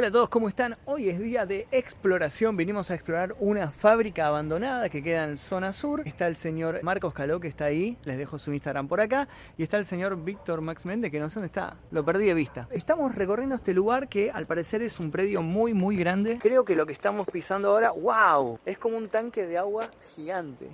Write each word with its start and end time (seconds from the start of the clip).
Hola 0.00 0.08
a 0.08 0.12
todos, 0.12 0.30
¿cómo 0.30 0.48
están? 0.48 0.78
Hoy 0.86 1.10
es 1.10 1.20
día 1.20 1.44
de 1.44 1.68
exploración. 1.72 2.56
Vinimos 2.56 2.90
a 2.90 2.94
explorar 2.94 3.36
una 3.38 3.70
fábrica 3.70 4.28
abandonada 4.28 4.88
que 4.88 5.02
queda 5.02 5.24
en 5.24 5.36
zona 5.36 5.74
sur. 5.74 6.00
Está 6.06 6.26
el 6.26 6.36
señor 6.36 6.82
Marcos 6.82 7.12
Caló 7.12 7.38
que 7.38 7.48
está 7.48 7.66
ahí, 7.66 7.98
les 8.04 8.16
dejo 8.16 8.38
su 8.38 8.50
Instagram 8.50 8.88
por 8.88 9.02
acá. 9.02 9.28
Y 9.58 9.62
está 9.62 9.76
el 9.76 9.84
señor 9.84 10.16
Víctor 10.24 10.62
Max 10.62 10.86
Méndez 10.86 11.10
que 11.10 11.20
no 11.20 11.28
sé 11.28 11.34
dónde 11.34 11.48
está, 11.48 11.76
lo 11.90 12.02
perdí 12.02 12.24
de 12.24 12.32
vista. 12.32 12.66
Estamos 12.70 13.14
recorriendo 13.14 13.56
este 13.56 13.74
lugar 13.74 14.08
que 14.08 14.30
al 14.30 14.46
parecer 14.46 14.80
es 14.80 14.98
un 15.00 15.10
predio 15.10 15.42
muy 15.42 15.74
muy 15.74 15.98
grande. 15.98 16.38
Creo 16.40 16.64
que 16.64 16.76
lo 16.76 16.86
que 16.86 16.94
estamos 16.94 17.26
pisando 17.30 17.68
ahora, 17.68 17.90
wow, 17.90 18.58
es 18.64 18.78
como 18.78 18.96
un 18.96 19.10
tanque 19.10 19.44
de 19.44 19.58
agua 19.58 19.90
gigante. 20.16 20.66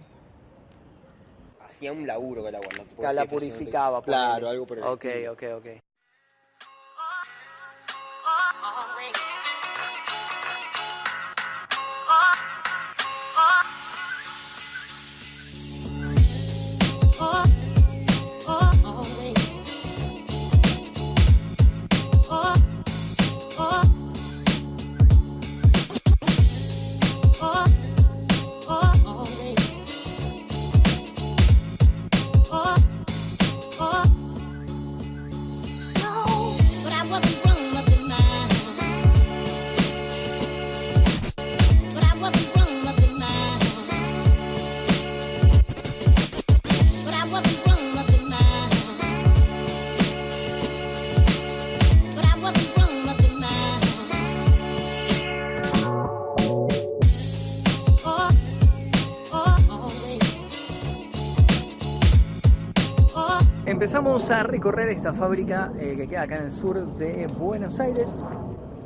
Hacía 1.68 1.90
un 1.92 2.06
laburo 2.06 2.42
con 2.42 2.50
el 2.50 2.54
agua, 2.54 2.68
¿no? 2.96 3.12
la 3.12 3.24
purificaba. 3.24 4.02
Claro, 4.02 4.48
algo 4.48 4.68
por 4.68 4.78
el 4.78 4.84
Ok, 4.84 5.04
ok, 5.32 5.42
ok. 5.56 5.85
Empezamos 63.76 64.30
a 64.30 64.42
recorrer 64.42 64.88
esta 64.88 65.12
fábrica 65.12 65.70
eh, 65.78 65.96
que 65.98 66.08
queda 66.08 66.22
acá 66.22 66.36
en 66.36 66.44
el 66.44 66.50
sur 66.50 66.96
de 66.96 67.26
Buenos 67.26 67.78
Aires. 67.78 68.08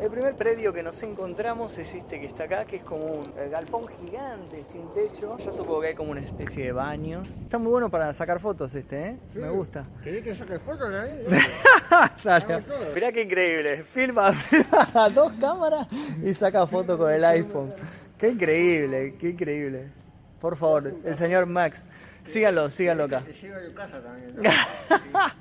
El 0.00 0.10
primer 0.10 0.34
predio 0.34 0.72
que 0.72 0.82
nos 0.82 1.00
encontramos 1.04 1.78
es 1.78 1.94
este 1.94 2.18
que 2.18 2.26
está 2.26 2.42
acá, 2.42 2.64
que 2.64 2.78
es 2.78 2.82
como 2.82 3.04
un 3.04 3.32
galpón 3.52 3.86
gigante 3.86 4.64
sin 4.66 4.92
techo. 4.92 5.38
Yo 5.38 5.52
supongo 5.52 5.82
que 5.82 5.86
hay 5.86 5.94
como 5.94 6.10
una 6.10 6.22
especie 6.22 6.64
de 6.64 6.72
baños. 6.72 7.28
Está 7.40 7.58
muy 7.58 7.70
bueno 7.70 7.88
para 7.88 8.12
sacar 8.14 8.40
fotos 8.40 8.74
este, 8.74 9.10
¿eh? 9.10 9.16
Me 9.32 9.48
gusta. 9.48 9.86
¿Querés 10.02 10.24
que 10.24 10.34
saque 10.34 10.58
fotos 10.58 10.92
ahí? 10.92 11.22
Dale. 12.24 12.64
Mirá 12.92 13.12
qué 13.12 13.22
increíble. 13.22 13.84
Filma 13.84 14.32
a 14.94 15.08
dos 15.08 15.32
cámaras 15.34 15.86
y 16.20 16.34
saca 16.34 16.66
foto 16.66 16.98
con 16.98 17.12
el 17.12 17.24
iPhone. 17.24 17.72
Qué 18.18 18.30
increíble, 18.30 19.14
qué 19.20 19.28
increíble. 19.28 19.88
Por 20.40 20.56
favor, 20.56 20.92
el 21.04 21.16
señor 21.16 21.46
Max. 21.46 21.84
Síganlo, 22.24 22.70
síganlo 22.70 23.04
acá. 23.04 23.20
Te 23.20 23.32
llevo 23.32 23.56
a 23.56 23.64
tu 23.64 23.74
casa 23.74 24.00
también. 24.02 24.36
¿no? 24.36 24.42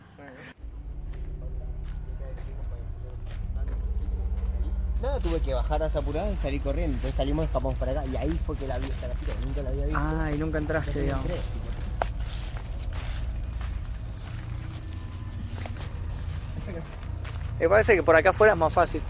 Nada, 5.02 5.18
tuve 5.20 5.40
que 5.40 5.54
bajar 5.54 5.82
a 5.82 5.86
esa 5.88 6.00
apurada 6.00 6.30
y 6.30 6.36
salir 6.36 6.62
corriendo. 6.62 6.96
Entonces 6.96 7.16
salimos, 7.16 7.46
escapamos 7.46 7.76
para 7.78 7.92
acá. 7.94 8.06
Y 8.06 8.18
ahí 8.18 8.38
fue 8.46 8.58
que 8.58 8.68
la 8.68 8.78
vi 8.80 8.88
esta 8.88 9.08
casita, 9.08 9.34
nunca 9.42 9.62
la 9.62 9.70
había 9.70 9.86
visto. 9.86 10.00
Ay, 10.02 10.38
nunca 10.38 10.58
entraste, 10.58 10.90
Entonces 10.92 11.04
digamos. 11.06 11.26
entré, 11.26 11.42
Me 17.60 17.68
parece 17.70 17.96
que 17.96 18.04
por 18.04 18.16
acá 18.16 18.30
afuera 18.32 18.54
es 18.54 18.60
más 18.60 18.72
fácil. 18.72 19.02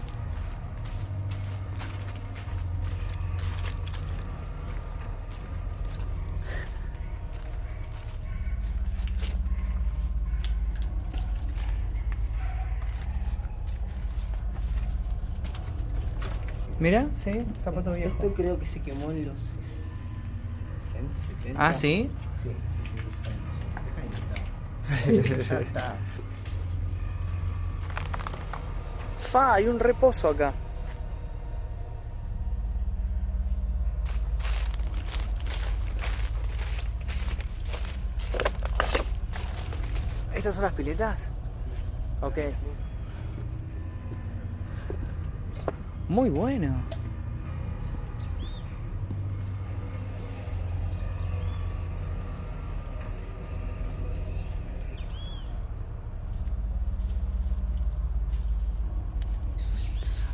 Mira, 16.80 17.08
sí, 17.14 17.30
zapato 17.60 17.92
viejo. 17.92 18.14
Esto 18.14 18.32
creo 18.34 18.58
que 18.58 18.64
se 18.64 18.80
quemó 18.80 19.10
en 19.10 19.26
los 19.26 19.38
60, 19.38 19.60
70. 21.42 21.66
Ah, 21.66 21.74
sí. 21.74 22.10
Sí. 24.82 25.22
Ya 25.48 25.60
está. 25.60 25.96
Fa, 29.30 29.54
hay 29.54 29.68
un 29.68 29.78
reposo 29.78 30.30
acá. 30.30 30.54
¿Estas 40.34 40.54
son 40.54 40.64
las 40.64 40.72
piletas? 40.72 41.28
Ok. 42.22 42.38
Muy 46.10 46.28
bueno. 46.28 46.74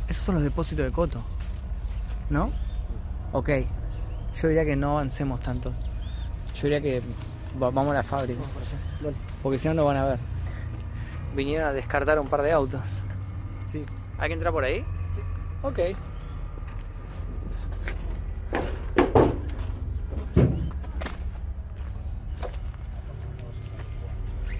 Esos 0.07 0.23
son 0.23 0.35
los 0.35 0.43
depósitos 0.43 0.85
de 0.85 0.91
coto. 0.91 1.21
¿No? 2.29 2.51
Ok. 3.33 3.49
Yo 4.41 4.47
diría 4.47 4.65
que 4.65 4.75
no 4.75 4.91
avancemos 4.91 5.39
tanto. 5.39 5.71
Yo 6.55 6.63
diría 6.63 6.81
que 6.81 7.01
va- 7.61 7.69
vamos 7.71 7.91
a 7.91 7.95
la 7.95 8.03
fábrica. 8.03 8.39
Porque 9.43 9.59
si 9.59 9.67
no, 9.67 9.73
no 9.73 9.85
van 9.85 9.97
a 9.97 10.05
ver. 10.05 10.19
Vinieron 11.35 11.67
a 11.67 11.73
descartar 11.73 12.19
un 12.19 12.27
par 12.27 12.41
de 12.41 12.51
autos. 12.51 12.81
Sí. 13.71 13.83
¿Hay 14.17 14.29
que 14.29 14.33
entrar 14.33 14.53
por 14.53 14.63
ahí? 14.63 14.83
Ok. 15.63 15.79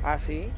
Ah, 0.03 0.18
sí. 0.18 0.50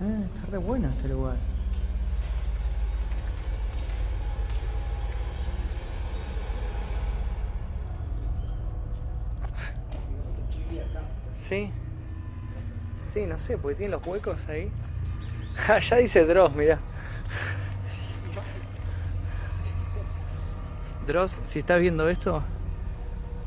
Ah, 0.00 0.24
está 0.34 0.46
re 0.50 0.58
bueno 0.58 0.88
este 0.88 1.08
lugar. 1.08 1.36
Sí. 11.48 11.70
Sí, 13.04 13.26
no 13.26 13.38
sé, 13.38 13.58
porque 13.58 13.76
tiene 13.76 13.92
los 13.92 14.06
huecos 14.06 14.48
ahí. 14.48 14.70
Ah, 15.68 15.78
ya 15.80 15.96
dice 15.96 16.24
Dross, 16.24 16.54
mirá. 16.54 16.78
Dross, 21.06 21.40
si 21.42 21.58
estás 21.58 21.78
viendo 21.80 22.08
esto, 22.08 22.42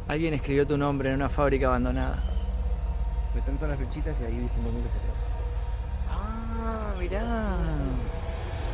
alguien 0.07 0.33
escribió 0.35 0.67
tu 0.67 0.77
nombre 0.77 1.09
en 1.09 1.15
una 1.15 1.29
fábrica 1.29 1.65
abandonada. 1.67 2.21
Me 3.33 3.41
tanto 3.41 3.65
las 3.67 3.77
flechitas 3.77 4.15
y 4.21 4.25
ahí 4.25 4.37
dicen 4.37 4.63
momentos 4.63 4.91
atrás. 4.91 5.15
Ah, 6.11 6.93
mirá. 6.99 7.57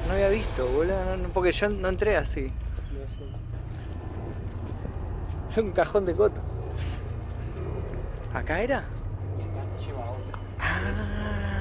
No 0.07 0.13
había 0.13 0.27
visto, 0.29 0.67
boludo, 0.67 1.15
no- 1.17 1.29
porque 1.29 1.51
yo 1.53 1.69
no 1.69 1.87
entré 1.87 2.17
así. 2.17 2.51
Un 5.55 5.71
cajón 5.71 6.05
de 6.05 6.13
coto. 6.15 6.41
¿Acá 8.33 8.61
era? 8.61 8.83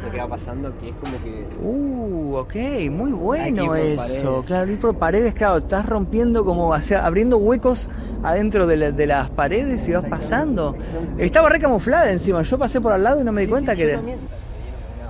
Lo 0.05 0.11
que 0.11 0.19
va 0.19 0.29
pasando 0.29 0.77
que 0.79 0.89
es 0.89 0.95
como 0.97 1.13
que. 1.23 1.47
Uh, 1.61 2.37
ok, 2.37 2.55
muy 2.91 3.13
bueno 3.13 3.75
eso. 3.75 3.97
paredes. 3.97 4.47
Claro, 4.47 4.71
ir 4.73 4.81
por 4.81 4.97
paredes, 4.97 5.35
claro, 5.35 5.59
estás 5.59 5.85
rompiendo 5.87 6.43
como, 6.45 6.69
o 6.69 6.81
sea, 6.83 7.05
abriendo 7.05 7.37
huecos 7.37 7.91
adentro 8.23 8.67
de, 8.67 8.77
la- 8.79 8.93
de 8.93 9.07
las 9.07 9.29
paredes 9.31 9.87
y 9.89 9.93
vas 9.93 10.05
pasando. 10.09 10.75
Estaba 11.19 11.51
re 11.51 11.61
camuflada 11.61 12.11
encima, 12.11 12.41
yo 12.43 12.59
pasé 12.59 12.81
por 12.81 12.93
al 12.93 13.03
lado 13.03 13.21
y 13.21 13.25
no 13.25 13.33
me 13.33 13.43
di 13.43 13.47
cuenta 13.49 13.77
que 13.77 13.99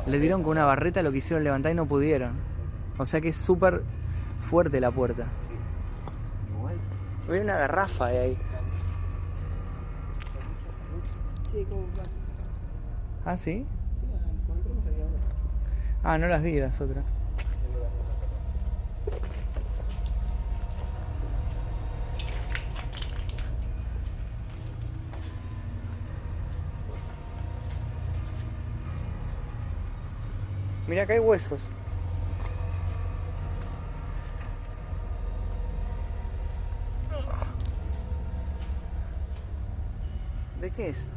le 0.06 0.18
dieron 0.18 0.42
con 0.42 0.52
una 0.52 0.64
barreta 0.64 1.02
lo 1.02 1.12
que 1.12 1.18
hicieron 1.18 1.44
levantar 1.44 1.70
y 1.70 1.74
no 1.76 1.86
pudieron. 1.86 2.32
O 2.98 3.06
sea 3.06 3.20
que 3.20 3.28
es 3.28 3.36
súper 3.36 3.82
fuerte 4.40 4.80
la 4.80 4.90
puerta. 4.90 5.26
Hay 7.30 7.38
una 7.38 7.54
garrafa 7.58 8.08
de 8.08 8.18
ahí. 8.18 8.36
Sí, 11.50 11.64
como 11.68 11.82
va. 11.82 12.02
Ah, 13.32 13.36
sí. 13.36 13.66
Sí, 14.00 14.06
cuando 14.46 14.62
entramos 14.68 14.86
había 14.86 15.04
otra. 15.04 15.20
Ah, 16.02 16.16
no 16.18 16.26
las 16.28 16.42
vi 16.42 16.58
las 16.58 16.80
otras. 16.80 17.04
Mira, 30.88 31.02
acá 31.04 31.12
hay 31.12 31.20
huesos. 31.20 31.70
¿De 40.60 40.70
qué 40.72 40.88
es? 40.88 41.10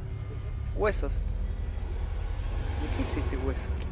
Huesos. 0.76 1.14
¿De 1.14 2.96
qué 2.96 3.02
es 3.04 3.18
este 3.18 3.38
hueso? 3.38 3.83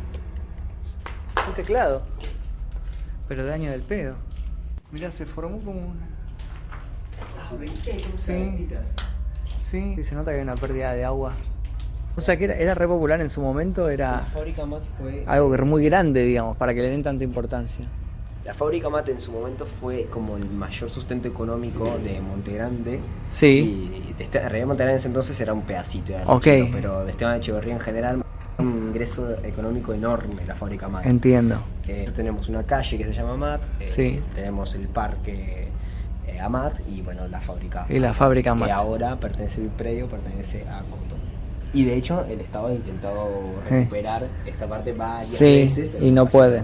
Un 1.51 1.55
teclado. 1.55 2.01
Pero 3.27 3.45
daño 3.45 3.71
del 3.71 3.81
pedo. 3.81 4.15
Mira, 4.93 5.11
se 5.11 5.25
formó 5.25 5.57
como 5.59 5.81
una. 5.81 6.07
Sí. 8.15 8.69
Sí. 9.61 9.93
Sí, 9.97 10.03
se 10.03 10.15
nota 10.15 10.31
que 10.31 10.37
hay 10.37 10.43
una 10.43 10.55
pérdida 10.55 10.93
de 10.93 11.03
agua. 11.03 11.33
O 12.15 12.21
sea 12.21 12.37
que 12.37 12.45
era, 12.45 12.55
era 12.55 12.73
re 12.73 12.87
popular 12.87 13.19
en 13.19 13.27
su 13.27 13.41
momento, 13.41 13.87
La 13.87 13.93
era 13.93 14.19
fábrica 14.33 14.65
Mat 14.65 14.83
fue. 14.97 15.23
algo 15.27 15.49
que 15.49 15.55
era 15.55 15.65
muy 15.65 15.83
grande, 15.85 16.23
digamos, 16.23 16.55
para 16.55 16.73
que 16.73 16.81
le 16.81 16.89
den 16.89 17.03
tanta 17.03 17.25
importancia. 17.25 17.85
La 18.45 18.53
fábrica 18.53 18.89
Mat 18.89 19.09
en 19.09 19.19
su 19.19 19.33
momento 19.33 19.65
fue 19.65 20.05
como 20.05 20.37
el 20.37 20.45
mayor 20.45 20.89
sustento 20.89 21.27
económico 21.27 21.97
de 22.01 22.21
Monte 22.21 22.53
Grande. 22.53 22.99
Sí. 23.29 24.07
Y 24.09 24.13
de 24.17 24.23
este, 24.23 24.37
en 24.39 24.43
realidad 24.45 24.67
Monte 24.67 24.83
Grande 24.83 24.93
en 24.93 24.99
ese 24.99 25.07
entonces 25.09 25.39
era 25.41 25.51
un 25.51 25.63
pedacito 25.63 26.13
de 26.13 26.23
Ok. 26.25 26.45
ranchito, 26.45 26.67
pero 26.71 27.03
de 27.05 27.11
Esteban 27.11 27.37
Echeverría 27.37 27.73
en 27.73 27.79
general 27.81 28.23
ingreso 28.91 29.31
económico 29.43 29.93
enorme 29.93 30.45
la 30.45 30.55
fábrica 30.55 30.87
Mat. 30.89 31.05
Entiendo. 31.05 31.61
Que 31.85 32.05
tenemos 32.15 32.49
una 32.49 32.63
calle 32.63 32.97
que 32.97 33.05
se 33.05 33.13
llama 33.13 33.35
Mat, 33.35 33.61
eh, 33.79 33.85
Sí. 33.87 34.19
tenemos 34.35 34.75
el 34.75 34.87
parque 34.87 35.67
eh, 36.27 36.39
Amat 36.39 36.79
y 36.89 37.01
bueno 37.01 37.27
la 37.27 37.39
fábrica. 37.41 37.85
Y 37.89 37.99
la 37.99 38.13
fábrica 38.13 38.53
que 38.53 38.59
Mat. 38.59 38.69
ahora 38.71 39.15
pertenece 39.17 39.61
el 39.61 39.67
predio, 39.69 40.07
pertenece 40.07 40.61
a 40.67 40.79
Cotton. 40.79 41.19
Y 41.73 41.85
de 41.85 41.95
hecho 41.95 42.25
el 42.29 42.41
Estado 42.41 42.67
ha 42.67 42.73
intentado 42.73 43.27
Eh. 43.69 43.69
recuperar 43.79 44.27
esta 44.45 44.67
parte 44.67 44.91
varias 44.93 45.27
Sí, 45.29 45.45
veces. 45.63 45.89
pero 45.93 46.05
y 46.05 46.11
no 46.11 46.25
pasa 46.25 46.37
puede. 46.37 46.63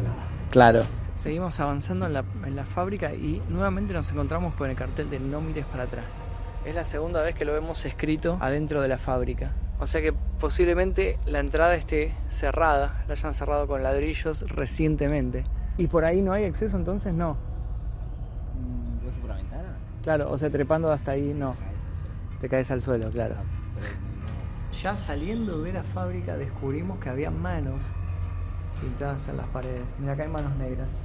Claro. 0.51 0.81
Seguimos 1.15 1.59
avanzando 1.59 2.05
en 2.05 2.13
la, 2.13 2.23
en 2.45 2.55
la 2.55 2.65
fábrica 2.65 3.13
y 3.13 3.41
nuevamente 3.49 3.93
nos 3.93 4.11
encontramos 4.11 4.53
con 4.53 4.69
el 4.69 4.75
cartel 4.75 5.09
de 5.09 5.19
no 5.19 5.41
mires 5.41 5.65
para 5.65 5.83
atrás. 5.83 6.05
Es 6.65 6.75
la 6.75 6.85
segunda 6.85 7.23
vez 7.23 7.33
que 7.33 7.45
lo 7.45 7.53
vemos 7.53 7.83
escrito 7.85 8.37
adentro 8.41 8.81
de 8.81 8.87
la 8.89 8.97
fábrica. 8.97 9.51
O 9.79 9.85
sea 9.85 10.01
que 10.01 10.13
posiblemente 10.39 11.19
la 11.25 11.39
entrada 11.39 11.75
esté 11.75 12.15
cerrada, 12.29 13.03
la 13.07 13.13
hayan 13.13 13.33
cerrado 13.33 13.67
con 13.67 13.83
ladrillos 13.83 14.49
recientemente. 14.49 15.43
¿Y 15.77 15.87
por 15.87 16.03
ahí 16.05 16.21
no 16.21 16.33
hay 16.33 16.45
acceso 16.45 16.77
entonces? 16.77 17.13
No. 17.13 17.33
Mm, 18.55 19.05
¿Vos 19.05 19.13
por 19.21 19.29
la 19.29 19.35
ventana? 19.35 19.77
Claro, 20.01 20.31
o 20.31 20.37
sea, 20.37 20.49
trepando 20.49 20.91
hasta 20.91 21.11
ahí 21.11 21.33
no. 21.33 21.53
Te 22.39 22.49
caes 22.49 22.71
al 22.71 22.81
suelo, 22.81 23.09
claro. 23.09 23.35
No. 23.35 24.77
Ya 24.81 24.97
saliendo 24.97 25.61
de 25.61 25.73
la 25.73 25.83
fábrica 25.83 26.37
descubrimos 26.37 26.99
que 26.99 27.09
había 27.09 27.31
manos 27.31 27.83
pintadas 28.79 29.27
en 29.27 29.37
las 29.37 29.47
paredes. 29.47 29.95
Mira, 29.99 30.13
acá 30.13 30.23
hay 30.23 30.29
manos 30.29 30.55
negras. 30.57 31.03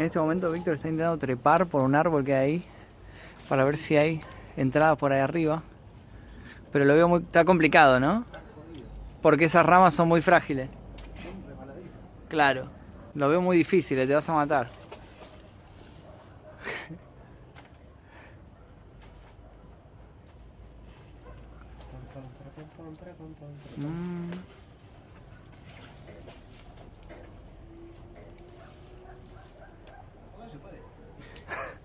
En 0.00 0.06
este 0.06 0.18
momento 0.18 0.50
Víctor 0.50 0.76
está 0.76 0.88
intentando 0.88 1.18
trepar 1.18 1.66
por 1.66 1.82
un 1.82 1.94
árbol 1.94 2.24
que 2.24 2.32
hay 2.34 2.52
ahí 2.52 2.64
para 3.50 3.64
ver 3.64 3.76
si 3.76 3.98
hay 3.98 4.22
entrada 4.56 4.96
por 4.96 5.12
ahí 5.12 5.20
arriba. 5.20 5.62
Pero 6.72 6.86
lo 6.86 6.94
veo 6.94 7.06
muy... 7.06 7.20
está 7.20 7.44
complicado, 7.44 8.00
¿no? 8.00 8.24
Porque 9.20 9.44
esas 9.44 9.66
ramas 9.66 9.92
son 9.92 10.08
muy 10.08 10.22
frágiles. 10.22 10.70
Claro. 12.30 12.64
Lo 13.14 13.28
veo 13.28 13.42
muy 13.42 13.58
difícil, 13.58 13.98
te 14.06 14.14
vas 14.14 14.26
a 14.26 14.32
matar. 14.32 14.68
Mm. 23.76 24.59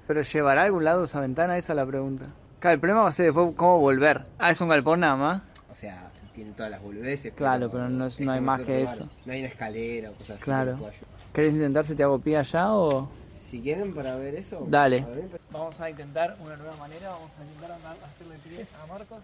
Pero 0.08 0.22
llevará 0.22 0.62
a 0.62 0.66
algún 0.66 0.84
lado 0.84 1.04
esa 1.06 1.20
ventana, 1.20 1.58
esa 1.58 1.74
es 1.74 1.78
la 1.78 1.86
pregunta. 1.86 2.26
Claro, 2.60 2.74
el 2.76 2.80
problema 2.80 3.02
va 3.04 3.10
a 3.10 3.12
ser 3.12 3.26
después 3.26 3.54
cómo 3.56 3.80
volver. 3.80 4.24
Ah, 4.40 4.52
es 4.52 4.62
un 4.62 4.70
galpón 4.70 5.00
nada 5.00 5.16
más. 5.16 5.42
O 5.72 5.76
sea, 5.76 6.10
tiene 6.34 6.52
todas 6.52 6.72
las 6.72 6.82
boludeces. 6.82 7.34
Claro, 7.34 7.70
pero 7.72 7.90
no 7.90 8.06
es- 8.08 8.20
no 8.20 8.32
hay 8.32 8.42
más 8.42 8.62
que 8.62 8.80
lugar. 8.82 8.96
eso. 8.96 9.10
No 9.26 9.34
hay 9.34 9.40
una 9.40 9.50
escalera 9.50 10.12
o 10.12 10.14
cosas 10.14 10.36
así. 10.38 10.44
Claro. 10.46 10.78
pueda 10.78 10.92
ayudar. 10.92 11.10
¿Querés 11.34 11.54
intentar 11.54 11.86
si 11.86 11.96
te 11.96 12.04
hago 12.04 12.20
pie 12.20 12.38
allá 12.38 12.74
o...? 12.74 13.10
Si 13.50 13.62
quieren 13.62 13.94
para 13.94 14.16
ver 14.16 14.36
eso. 14.36 14.66
Dale. 14.68 15.02
a 15.02 15.06
ver, 15.08 15.26
Vamos 15.52 15.80
a 15.80 15.90
intentar 15.90 16.36
una 16.40 16.56
nueva 16.58 16.76
manera, 16.78 17.10
vamos 17.10 17.32
a 17.40 17.44
intentar 17.44 17.72
andar, 17.72 17.98
hacerle 18.04 18.36
pie 18.44 18.66
a 18.84 18.86
Marcos, 18.88 19.20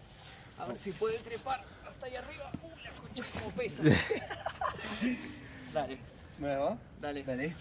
a 0.58 0.66
ver 0.68 0.78
si 0.78 0.92
puede 0.92 1.18
trepar 1.20 1.62
hasta 1.90 2.06
ahí 2.06 2.16
arriba. 2.16 2.50
Uy, 2.64 2.84
la 2.84 2.92
concha 2.92 3.24
como 3.40 3.52
pesa. 3.56 3.84
Dale, 5.74 5.98
¿Nuevo? 6.40 6.78
dale. 7.02 7.24
Dale. 7.24 7.56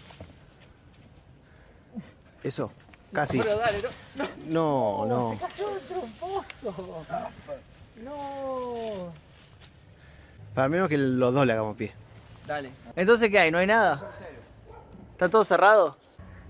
Eso, 2.45 2.71
casi. 3.12 3.38
Pero 3.38 3.59
dale, 3.59 3.79
no. 4.17 4.26
No, 4.47 5.07
no. 5.07 5.38
cayó 5.38 5.75
el 5.75 5.81
tromposo. 5.83 7.05
No. 8.05 9.12
Para 10.55 10.69
menos 10.69 10.88
que 10.88 10.99
los 10.99 11.33
dos 11.33 11.47
le 11.47 11.52
hagamos 11.52 11.76
pie. 11.76 11.93
Dale. 12.47 12.71
Entonces, 12.97 13.29
¿qué 13.31 13.38
hay? 13.38 13.50
¿No 13.50 13.59
hay 13.59 13.67
nada? 13.67 14.11
¿Está 15.12 15.29
todo 15.29 15.45
cerrado? 15.45 15.97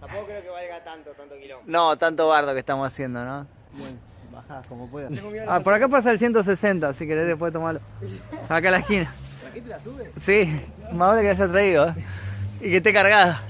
Tampoco 0.00 0.26
creo 0.26 0.42
que 0.42 0.48
valga 0.48 0.82
tanto, 0.82 1.10
tanto 1.10 1.36
quilombo. 1.38 1.64
No, 1.66 1.98
tanto 1.98 2.28
bardo 2.28 2.54
que 2.54 2.60
estamos 2.60 2.88
haciendo, 2.88 3.24
¿no? 3.24 3.46
Bueno, 3.72 3.98
bajás 4.32 4.66
como 4.66 4.88
puedas. 4.88 5.12
Ah, 5.46 5.60
por 5.60 5.74
acá 5.74 5.88
pasa 5.88 6.10
el 6.10 6.18
160, 6.18 6.94
si 6.94 7.06
querés 7.06 7.26
después 7.26 7.52
tomarlo. 7.52 7.80
Acá 8.48 8.68
a 8.68 8.70
la 8.70 8.78
esquina. 8.78 9.12
¿La 9.44 9.50
gente 9.50 9.68
la 9.68 9.80
sube? 9.80 10.12
Sí, 10.20 10.60
más 10.92 11.08
vale 11.10 11.22
que 11.22 11.30
haya 11.30 11.48
traído 11.48 11.88
¿eh? 11.88 11.94
y 12.60 12.70
que 12.70 12.76
esté 12.78 12.92
cargada. 12.92 13.42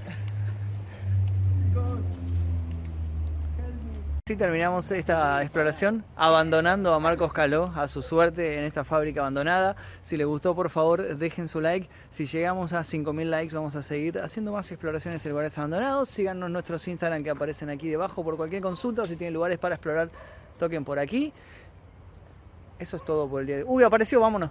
Terminamos 4.37 4.91
esta 4.91 5.43
exploración 5.43 6.05
abandonando 6.17 6.95
a 6.95 7.01
Marcos 7.01 7.33
Caló 7.33 7.73
a 7.75 7.89
su 7.89 8.03
suerte 8.03 8.59
en 8.59 8.65
esta 8.65 8.85
fábrica 8.85 9.21
abandonada. 9.21 9.77
Si 10.03 10.17
les 10.17 10.27
gustó, 10.27 10.55
por 10.55 10.71
favor, 10.71 11.17
dejen 11.17 11.49
su 11.49 11.61
like. 11.61 11.89
Si 12.11 12.27
llegamos 12.27 12.73
a 12.73 12.81
5.000 12.81 13.25
likes, 13.25 13.55
vamos 13.55 13.77
a 13.77 13.83
seguir 13.83 14.19
haciendo 14.19 14.53
más 14.53 14.71
exploraciones 14.71 15.23
de 15.23 15.31
lugares 15.31 15.57
abandonados. 15.59 16.11
Síganos 16.11 16.47
en 16.47 16.53
nuestros 16.53 16.87
Instagram 16.87 17.25
que 17.25 17.31
aparecen 17.31 17.71
aquí 17.71 17.89
debajo 17.89 18.23
por 18.23 18.37
cualquier 18.37 18.63
consulta. 18.63 19.03
o 19.03 19.05
Si 19.05 19.17
tienen 19.17 19.35
lugares 19.35 19.59
para 19.59 19.75
explorar, 19.75 20.11
toquen 20.59 20.85
por 20.85 20.99
aquí. 20.99 21.33
Eso 22.79 22.97
es 22.97 23.05
todo 23.05 23.29
por 23.29 23.41
el 23.41 23.47
día 23.47 23.57
de 23.57 23.63
hoy. 23.63 23.69
Uy, 23.69 23.83
apareció, 23.83 24.21
vámonos. 24.21 24.51